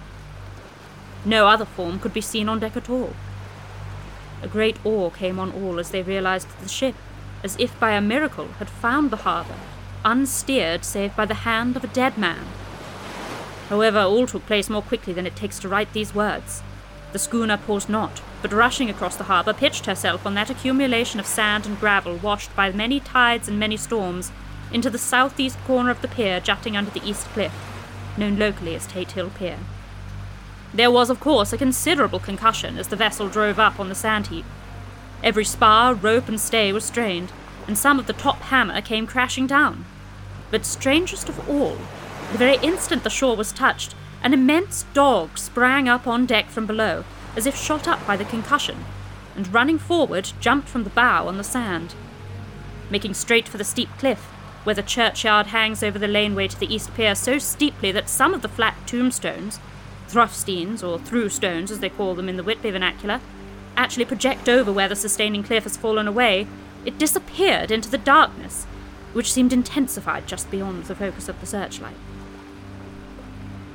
No 1.25 1.49
other 1.49 1.65
form 1.65 1.99
could 1.99 2.13
be 2.13 2.21
seen 2.21 2.49
on 2.49 2.61
deck 2.61 2.77
at 2.77 2.91
all. 2.91 3.15
A 4.43 4.49
great 4.49 4.77
awe 4.85 5.11
came 5.11 5.39
on 5.39 5.53
all 5.53 5.79
as 5.79 5.91
they 5.91 6.03
realized 6.03 6.49
that 6.49 6.63
the 6.63 6.69
ship, 6.69 6.95
as 7.43 7.57
if 7.59 7.79
by 7.81 7.93
a 7.93 8.01
miracle, 8.01 8.49
had 8.59 8.69
found 8.69 9.11
the 9.11 9.17
harbour, 9.17 9.57
unsteered 10.07 10.85
save 10.85 11.15
by 11.17 11.27
the 11.27 11.35
hand 11.35 11.77
of 11.77 11.83
a 11.83 11.89
dead 11.89 12.17
man. 12.17 12.47
However, 13.69 13.99
all 13.99 14.29
took 14.29 14.47
place 14.47 14.71
more 14.71 14.81
quickly 14.81 15.13
than 15.13 15.27
it 15.27 15.35
takes 15.35 15.59
to 15.59 15.69
write 15.69 15.93
these 15.93 16.15
words. 16.15 16.63
The 17.13 17.19
schooner 17.19 17.57
paused 17.57 17.89
not, 17.89 18.23
but 18.41 18.53
rushing 18.53 18.89
across 18.89 19.17
the 19.17 19.25
harbour, 19.25 19.53
pitched 19.53 19.87
herself 19.87 20.25
on 20.25 20.35
that 20.35 20.51
accumulation 20.51 21.19
of 21.19 21.27
sand 21.27 21.67
and 21.67 21.81
gravel 21.81 22.17
washed 22.17 22.55
by 22.55 22.71
many 22.71 23.01
tides 23.01 23.49
and 23.49 23.59
many 23.59 23.77
storms 23.77 24.31
into 24.73 24.91
the 24.91 24.99
southeast 24.99 25.59
corner 25.67 25.91
of 25.91 26.01
the 26.03 26.09
pier 26.09 26.39
jutting 26.39 26.77
under 26.77 26.91
the 26.91 27.05
east 27.05 27.27
cliff, 27.29 27.53
known 28.17 28.39
locally 28.39 28.77
as 28.77 28.87
Tate 28.87 29.13
Hill 29.13 29.31
Pier. 29.31 29.59
There 30.73 30.91
was, 30.91 31.11
of 31.11 31.19
course, 31.19 31.53
a 31.53 31.59
considerable 31.59 32.21
concussion 32.21 32.79
as 32.79 32.89
the 32.89 32.97
vessel 32.97 33.29
drove 33.29 33.59
up 33.59 33.81
on 33.81 33.89
the 33.89 33.95
sand 33.95 34.29
heap. 34.29 34.45
Every 35.23 35.45
spar, 35.45 35.95
rope, 35.95 36.29
and 36.29 36.41
stay 36.41 36.73
was 36.73 36.85
strained, 36.85 37.33
and 37.67 37.77
some 37.77 37.99
of 37.99 38.07
the 38.07 38.13
top 38.13 38.41
hamper 38.43 38.81
came 38.81 39.07
crashing 39.07 39.47
down. 39.47 39.85
But 40.51 40.65
strangest 40.65 41.29
of 41.29 41.49
all, 41.49 41.77
the 42.33 42.39
very 42.39 42.57
instant 42.57 43.05
the 43.05 43.11
shore 43.11 43.37
was 43.37 43.53
touched, 43.53 43.95
an 44.23 44.33
immense 44.33 44.85
dog 44.95 45.39
sprang 45.39 45.89
up 45.89 46.07
on 46.07 46.27
deck 46.27 46.49
from 46.49 46.67
below, 46.67 47.05
as 47.37 47.47
if 47.47 47.57
shot 47.57 47.87
up 47.87 48.05
by 48.07 48.17
the 48.17 48.25
concussion, 48.25 48.85
and 49.37 49.53
running 49.53 49.79
forward, 49.79 50.33
jumped 50.41 50.69
from 50.69 50.85
the 50.85 50.91
bow 50.91 51.29
on 51.29 51.37
the 51.37 51.45
sand. 51.45 51.95
Making 52.91 53.15
straight 53.15 53.49
for 53.49 53.59
the 53.59 53.65
steep 53.65 53.89
cliff, 53.99 54.21
where 54.65 54.75
the 54.75 54.83
churchyard 54.83 55.49
hangs 55.49 55.83
over 55.83 55.99
the 55.99 56.09
laneway 56.09 56.49
to 56.49 56.59
the 56.59 56.73
east 56.73 56.95
pier 56.95 57.15
so 57.15 57.39
steeply 57.39 57.93
that 57.93 58.09
some 58.09 58.35
of 58.35 58.43
the 58.43 58.49
flat 58.49 58.75
tombstones, 58.87 59.61
thruff-steans, 60.09 60.83
or 60.83 60.99
through 60.99 61.29
stones 61.29 61.71
as 61.71 61.81
they 61.81 61.89
call 61.89 62.15
them 62.15 62.29
in 62.29 62.37
the 62.37 62.43
Whitby 62.43 62.71
vernacular, 62.71 63.21
actually 63.77 64.05
project 64.05 64.49
over 64.49 64.73
where 64.73 64.89
the 64.89 64.97
sustaining 64.97 65.43
cliff 65.43 65.65
has 65.65 65.77
fallen 65.77 66.09
away, 66.09 66.47
it 66.85 66.99
disappeared 66.99 67.71
into 67.71 67.91
the 67.91 67.99
darkness, 67.99 68.67
which 69.17 69.33
seemed 69.33 69.51
intensified 69.51 70.27
just 70.27 70.51
beyond 70.51 70.85
the 70.85 70.95
focus 70.95 71.27
of 71.27 71.41
the 71.41 71.47
searchlight. 71.47 71.97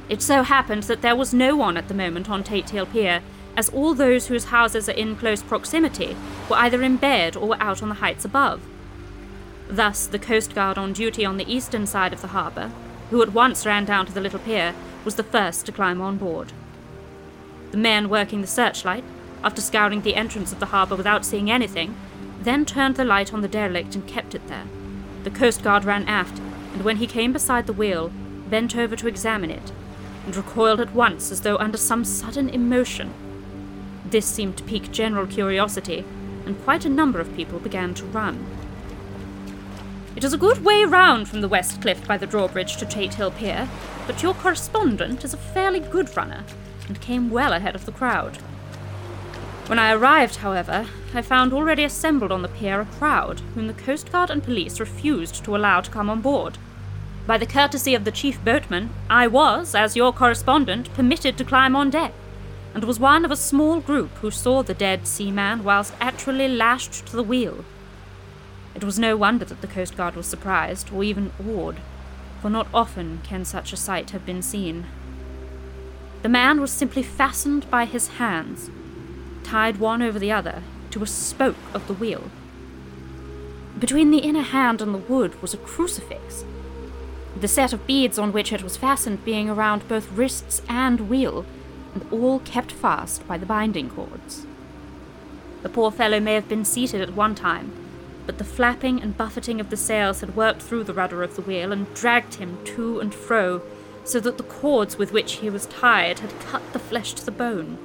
It 0.07 0.21
so 0.21 0.43
happened 0.43 0.83
that 0.83 1.01
there 1.01 1.15
was 1.15 1.33
no 1.33 1.55
one 1.55 1.77
at 1.77 1.87
the 1.87 1.95
moment 1.95 2.29
on 2.29 2.43
Tate 2.43 2.69
Hill 2.69 2.85
Pier, 2.85 3.23
as 3.57 3.67
all 3.69 3.95
those 3.95 4.27
whose 4.27 4.45
houses 4.45 4.87
are 4.87 4.91
in 4.91 5.15
close 5.15 5.41
proximity 5.41 6.15
were 6.47 6.57
either 6.57 6.83
in 6.83 6.97
bed 6.97 7.35
or 7.35 7.47
were 7.47 7.61
out 7.61 7.81
on 7.81 7.89
the 7.89 7.95
heights 7.95 8.23
above. 8.23 8.61
Thus, 9.67 10.05
the 10.05 10.19
Coast 10.19 10.53
Guard 10.53 10.77
on 10.77 10.93
duty 10.93 11.25
on 11.25 11.37
the 11.37 11.51
eastern 11.51 11.87
side 11.87 12.13
of 12.13 12.21
the 12.21 12.27
harbour, 12.27 12.71
who 13.09 13.23
at 13.23 13.33
once 13.33 13.65
ran 13.65 13.83
down 13.83 14.05
to 14.05 14.13
the 14.13 14.21
little 14.21 14.37
pier, 14.37 14.75
was 15.03 15.15
the 15.15 15.23
first 15.23 15.65
to 15.65 15.71
climb 15.71 16.01
on 16.01 16.17
board. 16.17 16.53
The 17.71 17.77
men 17.77 18.09
working 18.09 18.41
the 18.41 18.47
searchlight, 18.47 19.03
after 19.43 19.59
scouring 19.59 20.03
the 20.03 20.15
entrance 20.15 20.51
of 20.51 20.59
the 20.59 20.67
harbour 20.67 20.95
without 20.95 21.25
seeing 21.25 21.49
anything, 21.49 21.95
then 22.39 22.63
turned 22.63 22.95
the 22.95 23.03
light 23.03 23.33
on 23.33 23.41
the 23.41 23.47
derelict 23.47 23.95
and 23.95 24.05
kept 24.05 24.35
it 24.35 24.47
there. 24.47 24.67
The 25.23 25.31
Coast 25.31 25.63
Guard 25.63 25.85
ran 25.85 26.07
aft, 26.07 26.39
and 26.73 26.83
when 26.83 26.97
he 26.97 27.07
came 27.07 27.31
beside 27.31 27.67
the 27.67 27.73
wheel, 27.73 28.11
bent 28.49 28.75
over 28.75 28.95
to 28.95 29.07
examine 29.07 29.51
it, 29.51 29.71
and 30.25 30.35
recoiled 30.35 30.79
at 30.79 30.95
once 30.95 31.31
as 31.31 31.41
though 31.41 31.57
under 31.57 31.77
some 31.77 32.03
sudden 32.03 32.49
emotion. 32.49 33.13
This 34.05 34.25
seemed 34.25 34.57
to 34.57 34.63
pique 34.63 34.91
general 34.91 35.27
curiosity, 35.27 36.05
and 36.45 36.61
quite 36.63 36.85
a 36.85 36.89
number 36.89 37.19
of 37.19 37.35
people 37.35 37.59
began 37.59 37.93
to 37.93 38.05
run. 38.05 38.45
It 40.15 40.23
is 40.23 40.33
a 40.33 40.37
good 40.37 40.65
way 40.65 40.83
round 40.83 41.29
from 41.29 41.41
the 41.41 41.47
West 41.47 41.81
Cliff 41.81 42.05
by 42.05 42.17
the 42.17 42.27
drawbridge 42.27 42.75
to 42.77 42.85
Tate 42.85 43.13
Hill 43.13 43.31
Pier, 43.31 43.69
but 44.07 44.21
your 44.21 44.33
correspondent 44.33 45.23
is 45.23 45.33
a 45.33 45.37
fairly 45.37 45.79
good 45.79 46.15
runner, 46.17 46.43
and 46.87 46.99
came 46.99 47.29
well 47.29 47.53
ahead 47.53 47.75
of 47.75 47.85
the 47.85 47.91
crowd. 47.91 48.39
When 49.67 49.79
I 49.79 49.93
arrived, 49.93 50.37
however, 50.37 50.87
I 51.13 51.21
found 51.21 51.53
already 51.53 51.83
assembled 51.83 52.31
on 52.31 52.41
the 52.41 52.49
pier 52.49 52.81
a 52.81 52.85
crowd 52.85 53.39
whom 53.55 53.67
the 53.67 53.73
Coast 53.73 54.11
Guard 54.11 54.29
and 54.29 54.43
police 54.43 54.79
refused 54.79 55.43
to 55.45 55.55
allow 55.55 55.81
to 55.81 55.91
come 55.91 56.09
on 56.09 56.21
board. 56.21 56.57
By 57.27 57.37
the 57.37 57.45
courtesy 57.45 57.95
of 57.95 58.03
the 58.03 58.11
chief 58.11 58.43
boatman, 58.43 58.89
I 59.09 59.27
was, 59.27 59.73
as 59.75 59.95
your 59.95 60.11
correspondent, 60.11 60.93
permitted 60.93 61.37
to 61.37 61.45
climb 61.45 61.75
on 61.75 61.89
deck, 61.89 62.13
and 62.73 62.83
was 62.83 62.99
one 62.99 63.23
of 63.23 63.31
a 63.31 63.37
small 63.37 63.79
group 63.79 64.09
who 64.17 64.31
saw 64.31 64.63
the 64.63 64.73
dead 64.73 65.07
seaman 65.07 65.63
whilst 65.63 65.93
actually 66.01 66.47
lashed 66.47 67.05
to 67.05 67.15
the 67.15 67.23
wheel. 67.23 67.63
It 68.73 68.83
was 68.83 68.97
no 68.97 69.15
wonder 69.15 69.45
that 69.45 69.61
the 69.61 69.67
Coast 69.67 69.95
Guard 69.95 70.15
was 70.15 70.25
surprised, 70.25 70.91
or 70.91 71.03
even 71.03 71.31
awed, 71.39 71.77
for 72.41 72.49
not 72.49 72.67
often 72.73 73.21
can 73.23 73.45
such 73.45 73.71
a 73.71 73.77
sight 73.77 74.09
have 74.09 74.25
been 74.25 74.41
seen. 74.41 74.85
The 76.23 76.29
man 76.29 76.59
was 76.59 76.71
simply 76.71 77.03
fastened 77.03 77.69
by 77.69 77.85
his 77.85 78.07
hands, 78.19 78.69
tied 79.43 79.77
one 79.77 80.01
over 80.01 80.19
the 80.19 80.31
other, 80.31 80.63
to 80.91 81.03
a 81.03 81.07
spoke 81.07 81.55
of 81.73 81.87
the 81.87 81.93
wheel. 81.93 82.29
Between 83.79 84.11
the 84.11 84.19
inner 84.19 84.41
hand 84.41 84.81
and 84.81 84.93
the 84.93 84.99
wood 84.99 85.41
was 85.41 85.53
a 85.53 85.57
crucifix, 85.57 86.45
the 87.39 87.47
set 87.47 87.73
of 87.73 87.87
beads 87.87 88.19
on 88.19 88.33
which 88.33 88.53
it 88.53 88.61
was 88.61 88.77
fastened 88.77 89.25
being 89.25 89.49
around 89.49 89.87
both 89.87 90.11
wrists 90.11 90.61
and 90.67 91.09
wheel, 91.09 91.45
and 91.93 92.05
all 92.11 92.39
kept 92.39 92.71
fast 92.71 93.27
by 93.27 93.37
the 93.37 93.45
binding 93.45 93.89
cords. 93.89 94.45
The 95.63 95.69
poor 95.69 95.91
fellow 95.91 96.19
may 96.19 96.33
have 96.33 96.49
been 96.49 96.65
seated 96.65 97.01
at 97.01 97.13
one 97.13 97.35
time, 97.35 97.71
but 98.25 98.37
the 98.37 98.43
flapping 98.43 99.01
and 99.01 99.17
buffeting 99.17 99.59
of 99.59 99.69
the 99.69 99.77
sails 99.77 100.21
had 100.21 100.35
worked 100.35 100.61
through 100.61 100.83
the 100.83 100.93
rudder 100.93 101.23
of 101.23 101.35
the 101.35 101.41
wheel 101.41 101.71
and 101.71 101.91
dragged 101.93 102.35
him 102.35 102.59
to 102.65 102.99
and 102.99 103.13
fro, 103.13 103.61
so 104.03 104.19
that 104.19 104.37
the 104.37 104.43
cords 104.43 104.97
with 104.97 105.11
which 105.11 105.33
he 105.33 105.49
was 105.49 105.65
tied 105.67 106.19
had 106.19 106.39
cut 106.41 106.73
the 106.73 106.79
flesh 106.79 107.13
to 107.13 107.25
the 107.25 107.31
bone. 107.31 107.77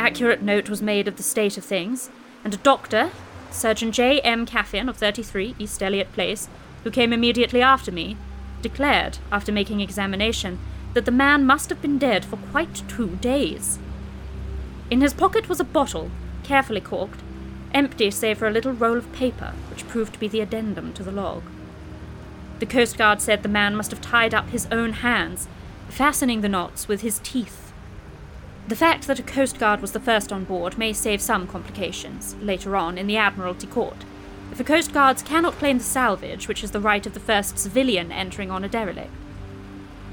Accurate 0.00 0.40
note 0.40 0.70
was 0.70 0.80
made 0.80 1.08
of 1.08 1.18
the 1.18 1.22
state 1.22 1.58
of 1.58 1.64
things, 1.64 2.08
and 2.42 2.54
a 2.54 2.56
doctor, 2.56 3.10
Surgeon 3.50 3.92
J. 3.92 4.18
M. 4.22 4.46
Caffyn 4.46 4.88
of 4.88 4.96
33 4.96 5.54
East 5.58 5.82
Elliot 5.82 6.10
Place, 6.14 6.48
who 6.84 6.90
came 6.90 7.12
immediately 7.12 7.60
after 7.60 7.92
me, 7.92 8.16
declared, 8.62 9.18
after 9.30 9.52
making 9.52 9.82
examination, 9.82 10.58
that 10.94 11.04
the 11.04 11.10
man 11.10 11.44
must 11.44 11.68
have 11.68 11.82
been 11.82 11.98
dead 11.98 12.24
for 12.24 12.38
quite 12.38 12.82
two 12.88 13.16
days. 13.16 13.78
In 14.88 15.02
his 15.02 15.12
pocket 15.12 15.50
was 15.50 15.60
a 15.60 15.64
bottle, 15.64 16.10
carefully 16.44 16.80
corked, 16.80 17.20
empty 17.74 18.10
save 18.10 18.38
for 18.38 18.48
a 18.48 18.50
little 18.50 18.72
roll 18.72 18.96
of 18.96 19.12
paper, 19.12 19.52
which 19.68 19.86
proved 19.86 20.14
to 20.14 20.18
be 20.18 20.28
the 20.28 20.40
addendum 20.40 20.94
to 20.94 21.02
the 21.02 21.12
log. 21.12 21.42
The 22.58 22.64
Coast 22.64 22.96
Guard 22.96 23.20
said 23.20 23.42
the 23.42 23.50
man 23.50 23.76
must 23.76 23.90
have 23.90 24.00
tied 24.00 24.32
up 24.32 24.48
his 24.48 24.66
own 24.72 24.94
hands, 24.94 25.46
fastening 25.90 26.40
the 26.40 26.48
knots 26.48 26.88
with 26.88 27.02
his 27.02 27.18
teeth. 27.22 27.69
The 28.70 28.76
fact 28.76 29.08
that 29.08 29.18
a 29.18 29.24
Coast 29.24 29.58
Guard 29.58 29.80
was 29.80 29.90
the 29.90 29.98
first 29.98 30.32
on 30.32 30.44
board 30.44 30.78
may 30.78 30.92
save 30.92 31.20
some 31.20 31.48
complications, 31.48 32.36
later 32.40 32.76
on, 32.76 32.98
in 32.98 33.08
the 33.08 33.16
Admiralty 33.16 33.66
Court, 33.66 33.96
if 34.52 34.58
the 34.58 34.62
Coast 34.62 34.92
Guards 34.92 35.24
cannot 35.24 35.54
claim 35.54 35.78
the 35.78 35.84
salvage, 35.84 36.46
which 36.46 36.62
is 36.62 36.70
the 36.70 36.78
right 36.78 37.04
of 37.04 37.12
the 37.12 37.18
first 37.18 37.58
civilian 37.58 38.12
entering 38.12 38.48
on 38.48 38.62
a 38.62 38.68
derelict. 38.68 39.10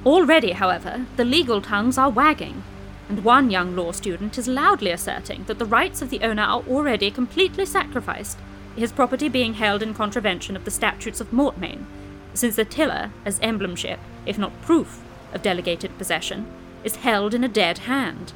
Already, 0.04 0.54
however, 0.54 1.06
the 1.18 1.24
legal 1.24 1.62
tongues 1.62 2.00
are 2.00 2.10
wagging, 2.10 2.64
and 3.08 3.24
one 3.24 3.52
young 3.52 3.76
law 3.76 3.92
student 3.92 4.40
is 4.40 4.48
loudly 4.48 4.90
asserting 4.90 5.44
that 5.44 5.60
the 5.60 5.64
rights 5.66 6.02
of 6.02 6.10
the 6.10 6.22
owner 6.22 6.42
are 6.42 6.64
already 6.68 7.12
completely 7.12 7.64
sacrificed, 7.64 8.40
his 8.76 8.92
property 8.92 9.30
being 9.30 9.54
held 9.54 9.84
in 9.84 9.94
contravention 9.94 10.56
of 10.56 10.66
the 10.66 10.72
statutes 10.72 11.22
of 11.22 11.30
Mortmain, 11.30 11.86
since 12.34 12.56
the 12.56 12.66
tiller, 12.66 13.12
as 13.24 13.40
emblemship, 13.42 14.00
if 14.26 14.40
not 14.40 14.60
proof, 14.64 15.04
of 15.32 15.44
delegated 15.44 15.96
possession, 16.00 16.48
is 16.84 16.96
held 16.96 17.36
in 17.36 17.44
a 17.44 17.48
dead 17.48 17.78
hand. 17.78 18.34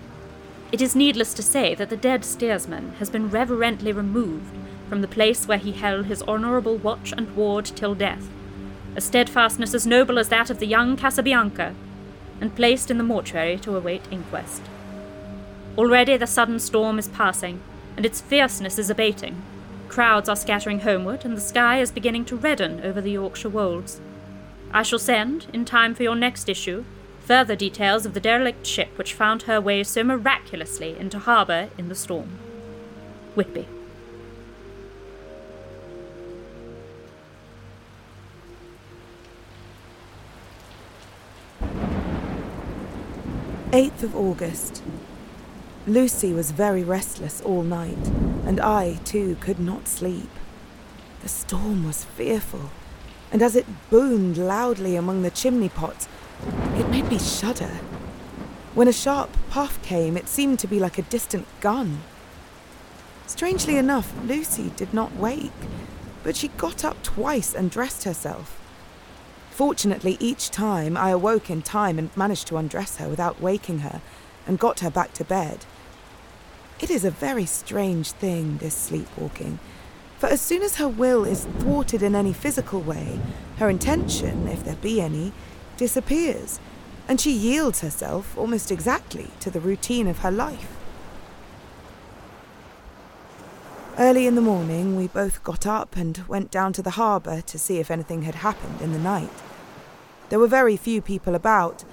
It 0.71 0.81
is 0.81 0.95
needless 0.95 1.33
to 1.33 1.43
say 1.43 1.75
that 1.75 1.89
the 1.89 1.97
dead 1.97 2.23
steersman 2.23 2.93
has 2.99 3.09
been 3.09 3.29
reverently 3.29 3.91
removed 3.91 4.55
from 4.87 5.01
the 5.01 5.07
place 5.07 5.45
where 5.45 5.57
he 5.57 5.73
held 5.73 6.05
his 6.05 6.23
honourable 6.23 6.77
watch 6.77 7.13
and 7.15 7.35
ward 7.35 7.65
till 7.65 7.93
death, 7.93 8.29
a 8.95 9.01
steadfastness 9.01 9.73
as 9.73 9.85
noble 9.85 10.17
as 10.17 10.29
that 10.29 10.49
of 10.49 10.59
the 10.59 10.65
young 10.65 10.95
Casabianca, 10.95 11.75
and 12.39 12.55
placed 12.55 12.89
in 12.89 12.97
the 12.97 13.03
mortuary 13.03 13.57
to 13.59 13.75
await 13.75 14.01
inquest. 14.11 14.61
Already 15.77 16.15
the 16.15 16.27
sudden 16.27 16.57
storm 16.57 16.97
is 16.97 17.09
passing, 17.09 17.61
and 17.97 18.05
its 18.05 18.21
fierceness 18.21 18.79
is 18.79 18.89
abating. 18.89 19.41
Crowds 19.89 20.29
are 20.29 20.37
scattering 20.37 20.79
homeward, 20.79 21.25
and 21.25 21.35
the 21.35 21.41
sky 21.41 21.81
is 21.81 21.91
beginning 21.91 22.23
to 22.25 22.37
redden 22.37 22.79
over 22.81 23.01
the 23.01 23.11
Yorkshire 23.11 23.49
wolds. 23.49 23.99
I 24.73 24.83
shall 24.83 24.99
send, 24.99 25.47
in 25.51 25.65
time 25.65 25.93
for 25.95 26.03
your 26.03 26.15
next 26.15 26.47
issue, 26.47 26.85
further 27.21 27.55
details 27.55 28.05
of 28.05 28.13
the 28.13 28.19
derelict 28.19 28.65
ship 28.65 28.97
which 28.97 29.13
found 29.13 29.43
her 29.43 29.61
way 29.61 29.83
so 29.83 30.03
miraculously 30.03 30.97
into 30.97 31.19
harbour 31.19 31.69
in 31.77 31.89
the 31.89 31.95
storm. 31.95 32.37
Whitby. 33.35 33.67
8th 43.71 44.03
of 44.03 44.15
August. 44.17 44.83
Lucy 45.87 46.33
was 46.33 46.51
very 46.51 46.83
restless 46.83 47.39
all 47.39 47.63
night, 47.63 48.07
and 48.45 48.59
I, 48.59 48.99
too, 49.05 49.37
could 49.39 49.59
not 49.61 49.87
sleep. 49.87 50.29
The 51.21 51.29
storm 51.29 51.85
was 51.85 52.03
fearful, 52.03 52.69
and 53.31 53.41
as 53.41 53.55
it 53.55 53.65
boomed 53.89 54.37
loudly 54.37 54.97
among 54.97 55.21
the 55.21 55.31
chimney 55.31 55.69
pots, 55.69 56.09
it 56.81 56.89
made 56.89 57.07
me 57.09 57.19
shudder. 57.19 57.79
When 58.73 58.88
a 58.88 58.93
sharp 58.93 59.29
puff 59.51 59.79
came, 59.83 60.17
it 60.17 60.27
seemed 60.27 60.57
to 60.59 60.67
be 60.67 60.79
like 60.79 60.97
a 60.97 61.03
distant 61.03 61.45
gun. 61.59 62.01
Strangely 63.27 63.77
enough, 63.77 64.11
Lucy 64.25 64.71
did 64.75 64.91
not 64.91 65.15
wake, 65.15 65.51
but 66.23 66.35
she 66.35 66.47
got 66.47 66.83
up 66.83 67.03
twice 67.03 67.53
and 67.53 67.69
dressed 67.69 68.03
herself. 68.05 68.59
Fortunately, 69.51 70.17
each 70.19 70.50
time 70.50 70.97
I 70.97 71.11
awoke 71.11 71.51
in 71.51 71.61
time 71.61 72.00
and 72.00 72.17
managed 72.17 72.47
to 72.47 72.57
undress 72.57 72.97
her 72.97 73.07
without 73.07 73.39
waking 73.39 73.79
her 73.79 74.01
and 74.47 74.57
got 74.57 74.79
her 74.79 74.89
back 74.89 75.13
to 75.13 75.23
bed. 75.23 75.65
It 76.79 76.89
is 76.89 77.05
a 77.05 77.11
very 77.11 77.45
strange 77.45 78.11
thing, 78.13 78.57
this 78.57 78.73
sleepwalking, 78.73 79.59
for 80.17 80.25
as 80.25 80.41
soon 80.41 80.63
as 80.63 80.77
her 80.77 80.89
will 80.89 81.25
is 81.25 81.45
thwarted 81.59 82.01
in 82.01 82.15
any 82.15 82.33
physical 82.33 82.81
way, 82.81 83.19
her 83.57 83.69
intention, 83.69 84.47
if 84.47 84.63
there 84.63 84.77
be 84.77 85.00
any, 85.00 85.31
disappears, 85.77 86.59
and 87.12 87.20
she 87.20 87.34
yields 87.34 87.82
herself 87.82 88.38
almost 88.38 88.72
exactly 88.72 89.27
to 89.41 89.51
the 89.51 89.60
routine 89.60 90.08
of 90.08 90.20
her 90.20 90.32
life. 90.32 90.77
Early 94.00 94.27
in 94.27 94.36
the 94.36 94.41
morning, 94.41 94.96
we 94.96 95.10
both 95.10 95.44
got 95.44 95.68
up 95.68 95.98
and 95.98 96.25
went 96.30 96.51
down 96.51 96.72
to 96.72 96.82
the 96.82 96.91
harbour 96.91 97.41
to 97.41 97.60
see 97.60 97.80
if 97.80 97.91
anything 97.91 98.22
had 98.22 98.36
happened 98.36 98.80
in 98.80 98.94
the 98.94 98.98
night. 98.98 99.44
There 100.30 100.39
were 100.39 100.48
very 100.48 100.77
few 100.77 101.01
people 101.01 101.36
about, 101.36 101.84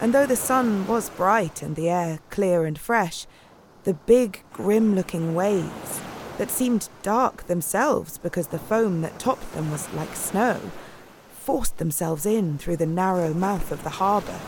and 0.00 0.14
though 0.14 0.26
the 0.26 0.36
sun 0.36 0.86
was 0.86 1.10
bright 1.10 1.60
and 1.60 1.74
the 1.74 1.90
air 1.90 2.20
clear 2.30 2.64
and 2.64 2.78
fresh, 2.78 3.26
the 3.82 3.94
big, 3.94 4.44
grim 4.52 4.94
looking 4.94 5.34
waves, 5.34 6.00
that 6.36 6.52
seemed 6.52 6.88
dark 7.02 7.48
themselves 7.48 8.16
because 8.16 8.46
the 8.46 8.60
foam 8.60 9.00
that 9.00 9.18
topped 9.18 9.54
them 9.54 9.72
was 9.72 9.92
like 9.94 10.14
snow, 10.14 10.60
forced 11.32 11.78
themselves 11.78 12.24
in 12.24 12.58
through 12.58 12.76
the 12.76 12.86
narrow 12.86 13.34
mouth 13.34 13.72
of 13.72 13.82
the 13.82 13.90
harbour, 13.90 14.38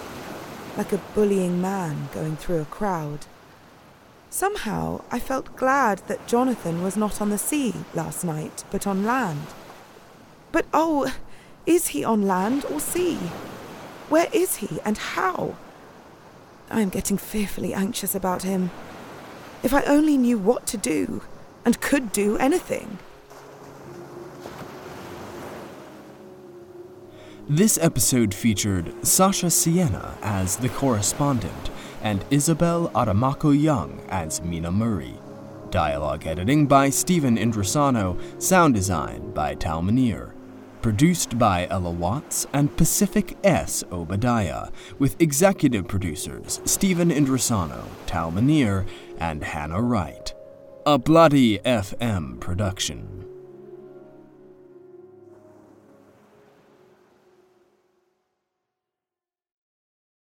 like 0.76 0.92
a 0.92 1.00
bullying 1.14 1.60
man 1.60 2.08
going 2.12 2.36
through 2.36 2.60
a 2.60 2.66
crowd. 2.66 3.26
Somehow 4.30 5.02
I 5.10 5.18
felt 5.18 5.56
glad 5.56 5.98
that 6.06 6.26
Jonathan 6.26 6.82
was 6.82 6.96
not 6.96 7.20
on 7.20 7.30
the 7.30 7.38
sea 7.38 7.74
last 7.94 8.24
night, 8.24 8.64
but 8.70 8.86
on 8.86 9.04
land. 9.04 9.46
But 10.52 10.66
oh, 10.72 11.12
is 11.66 11.88
he 11.88 12.04
on 12.04 12.26
land 12.26 12.64
or 12.66 12.80
sea? 12.80 13.16
Where 14.08 14.28
is 14.32 14.56
he 14.56 14.80
and 14.84 14.98
how? 14.98 15.56
I 16.70 16.80
am 16.80 16.88
getting 16.88 17.18
fearfully 17.18 17.74
anxious 17.74 18.14
about 18.14 18.44
him. 18.44 18.70
If 19.62 19.74
I 19.74 19.82
only 19.82 20.16
knew 20.16 20.38
what 20.38 20.66
to 20.68 20.76
do 20.76 21.22
and 21.64 21.80
could 21.80 22.12
do 22.12 22.36
anything. 22.38 22.98
This 27.50 27.78
episode 27.82 28.32
featured 28.32 28.94
Sasha 29.04 29.50
Sienna 29.50 30.16
as 30.22 30.54
the 30.56 30.68
correspondent 30.68 31.70
and 32.00 32.24
Isabel 32.30 32.90
Adomakoh 32.90 33.60
Young 33.60 34.00
as 34.08 34.40
Mina 34.40 34.70
Murray. 34.70 35.14
Dialogue 35.70 36.28
editing 36.28 36.68
by 36.68 36.90
Stephen 36.90 37.36
Indrisano, 37.36 38.16
sound 38.40 38.74
design 38.74 39.32
by 39.32 39.56
Tal 39.56 39.82
Minear. 39.82 40.32
Produced 40.80 41.40
by 41.40 41.66
Ella 41.70 41.90
Watts 41.90 42.46
and 42.52 42.76
Pacific 42.76 43.36
S. 43.42 43.82
Obadiah, 43.90 44.68
with 45.00 45.20
executive 45.20 45.88
producers 45.88 46.60
Stephen 46.64 47.10
Indrisano, 47.10 47.82
Tal 48.06 48.30
Minear, 48.30 48.86
and 49.18 49.42
Hannah 49.42 49.82
Wright. 49.82 50.32
A 50.86 50.98
Bloody 50.98 51.58
FM 51.58 52.38
production. 52.38 53.20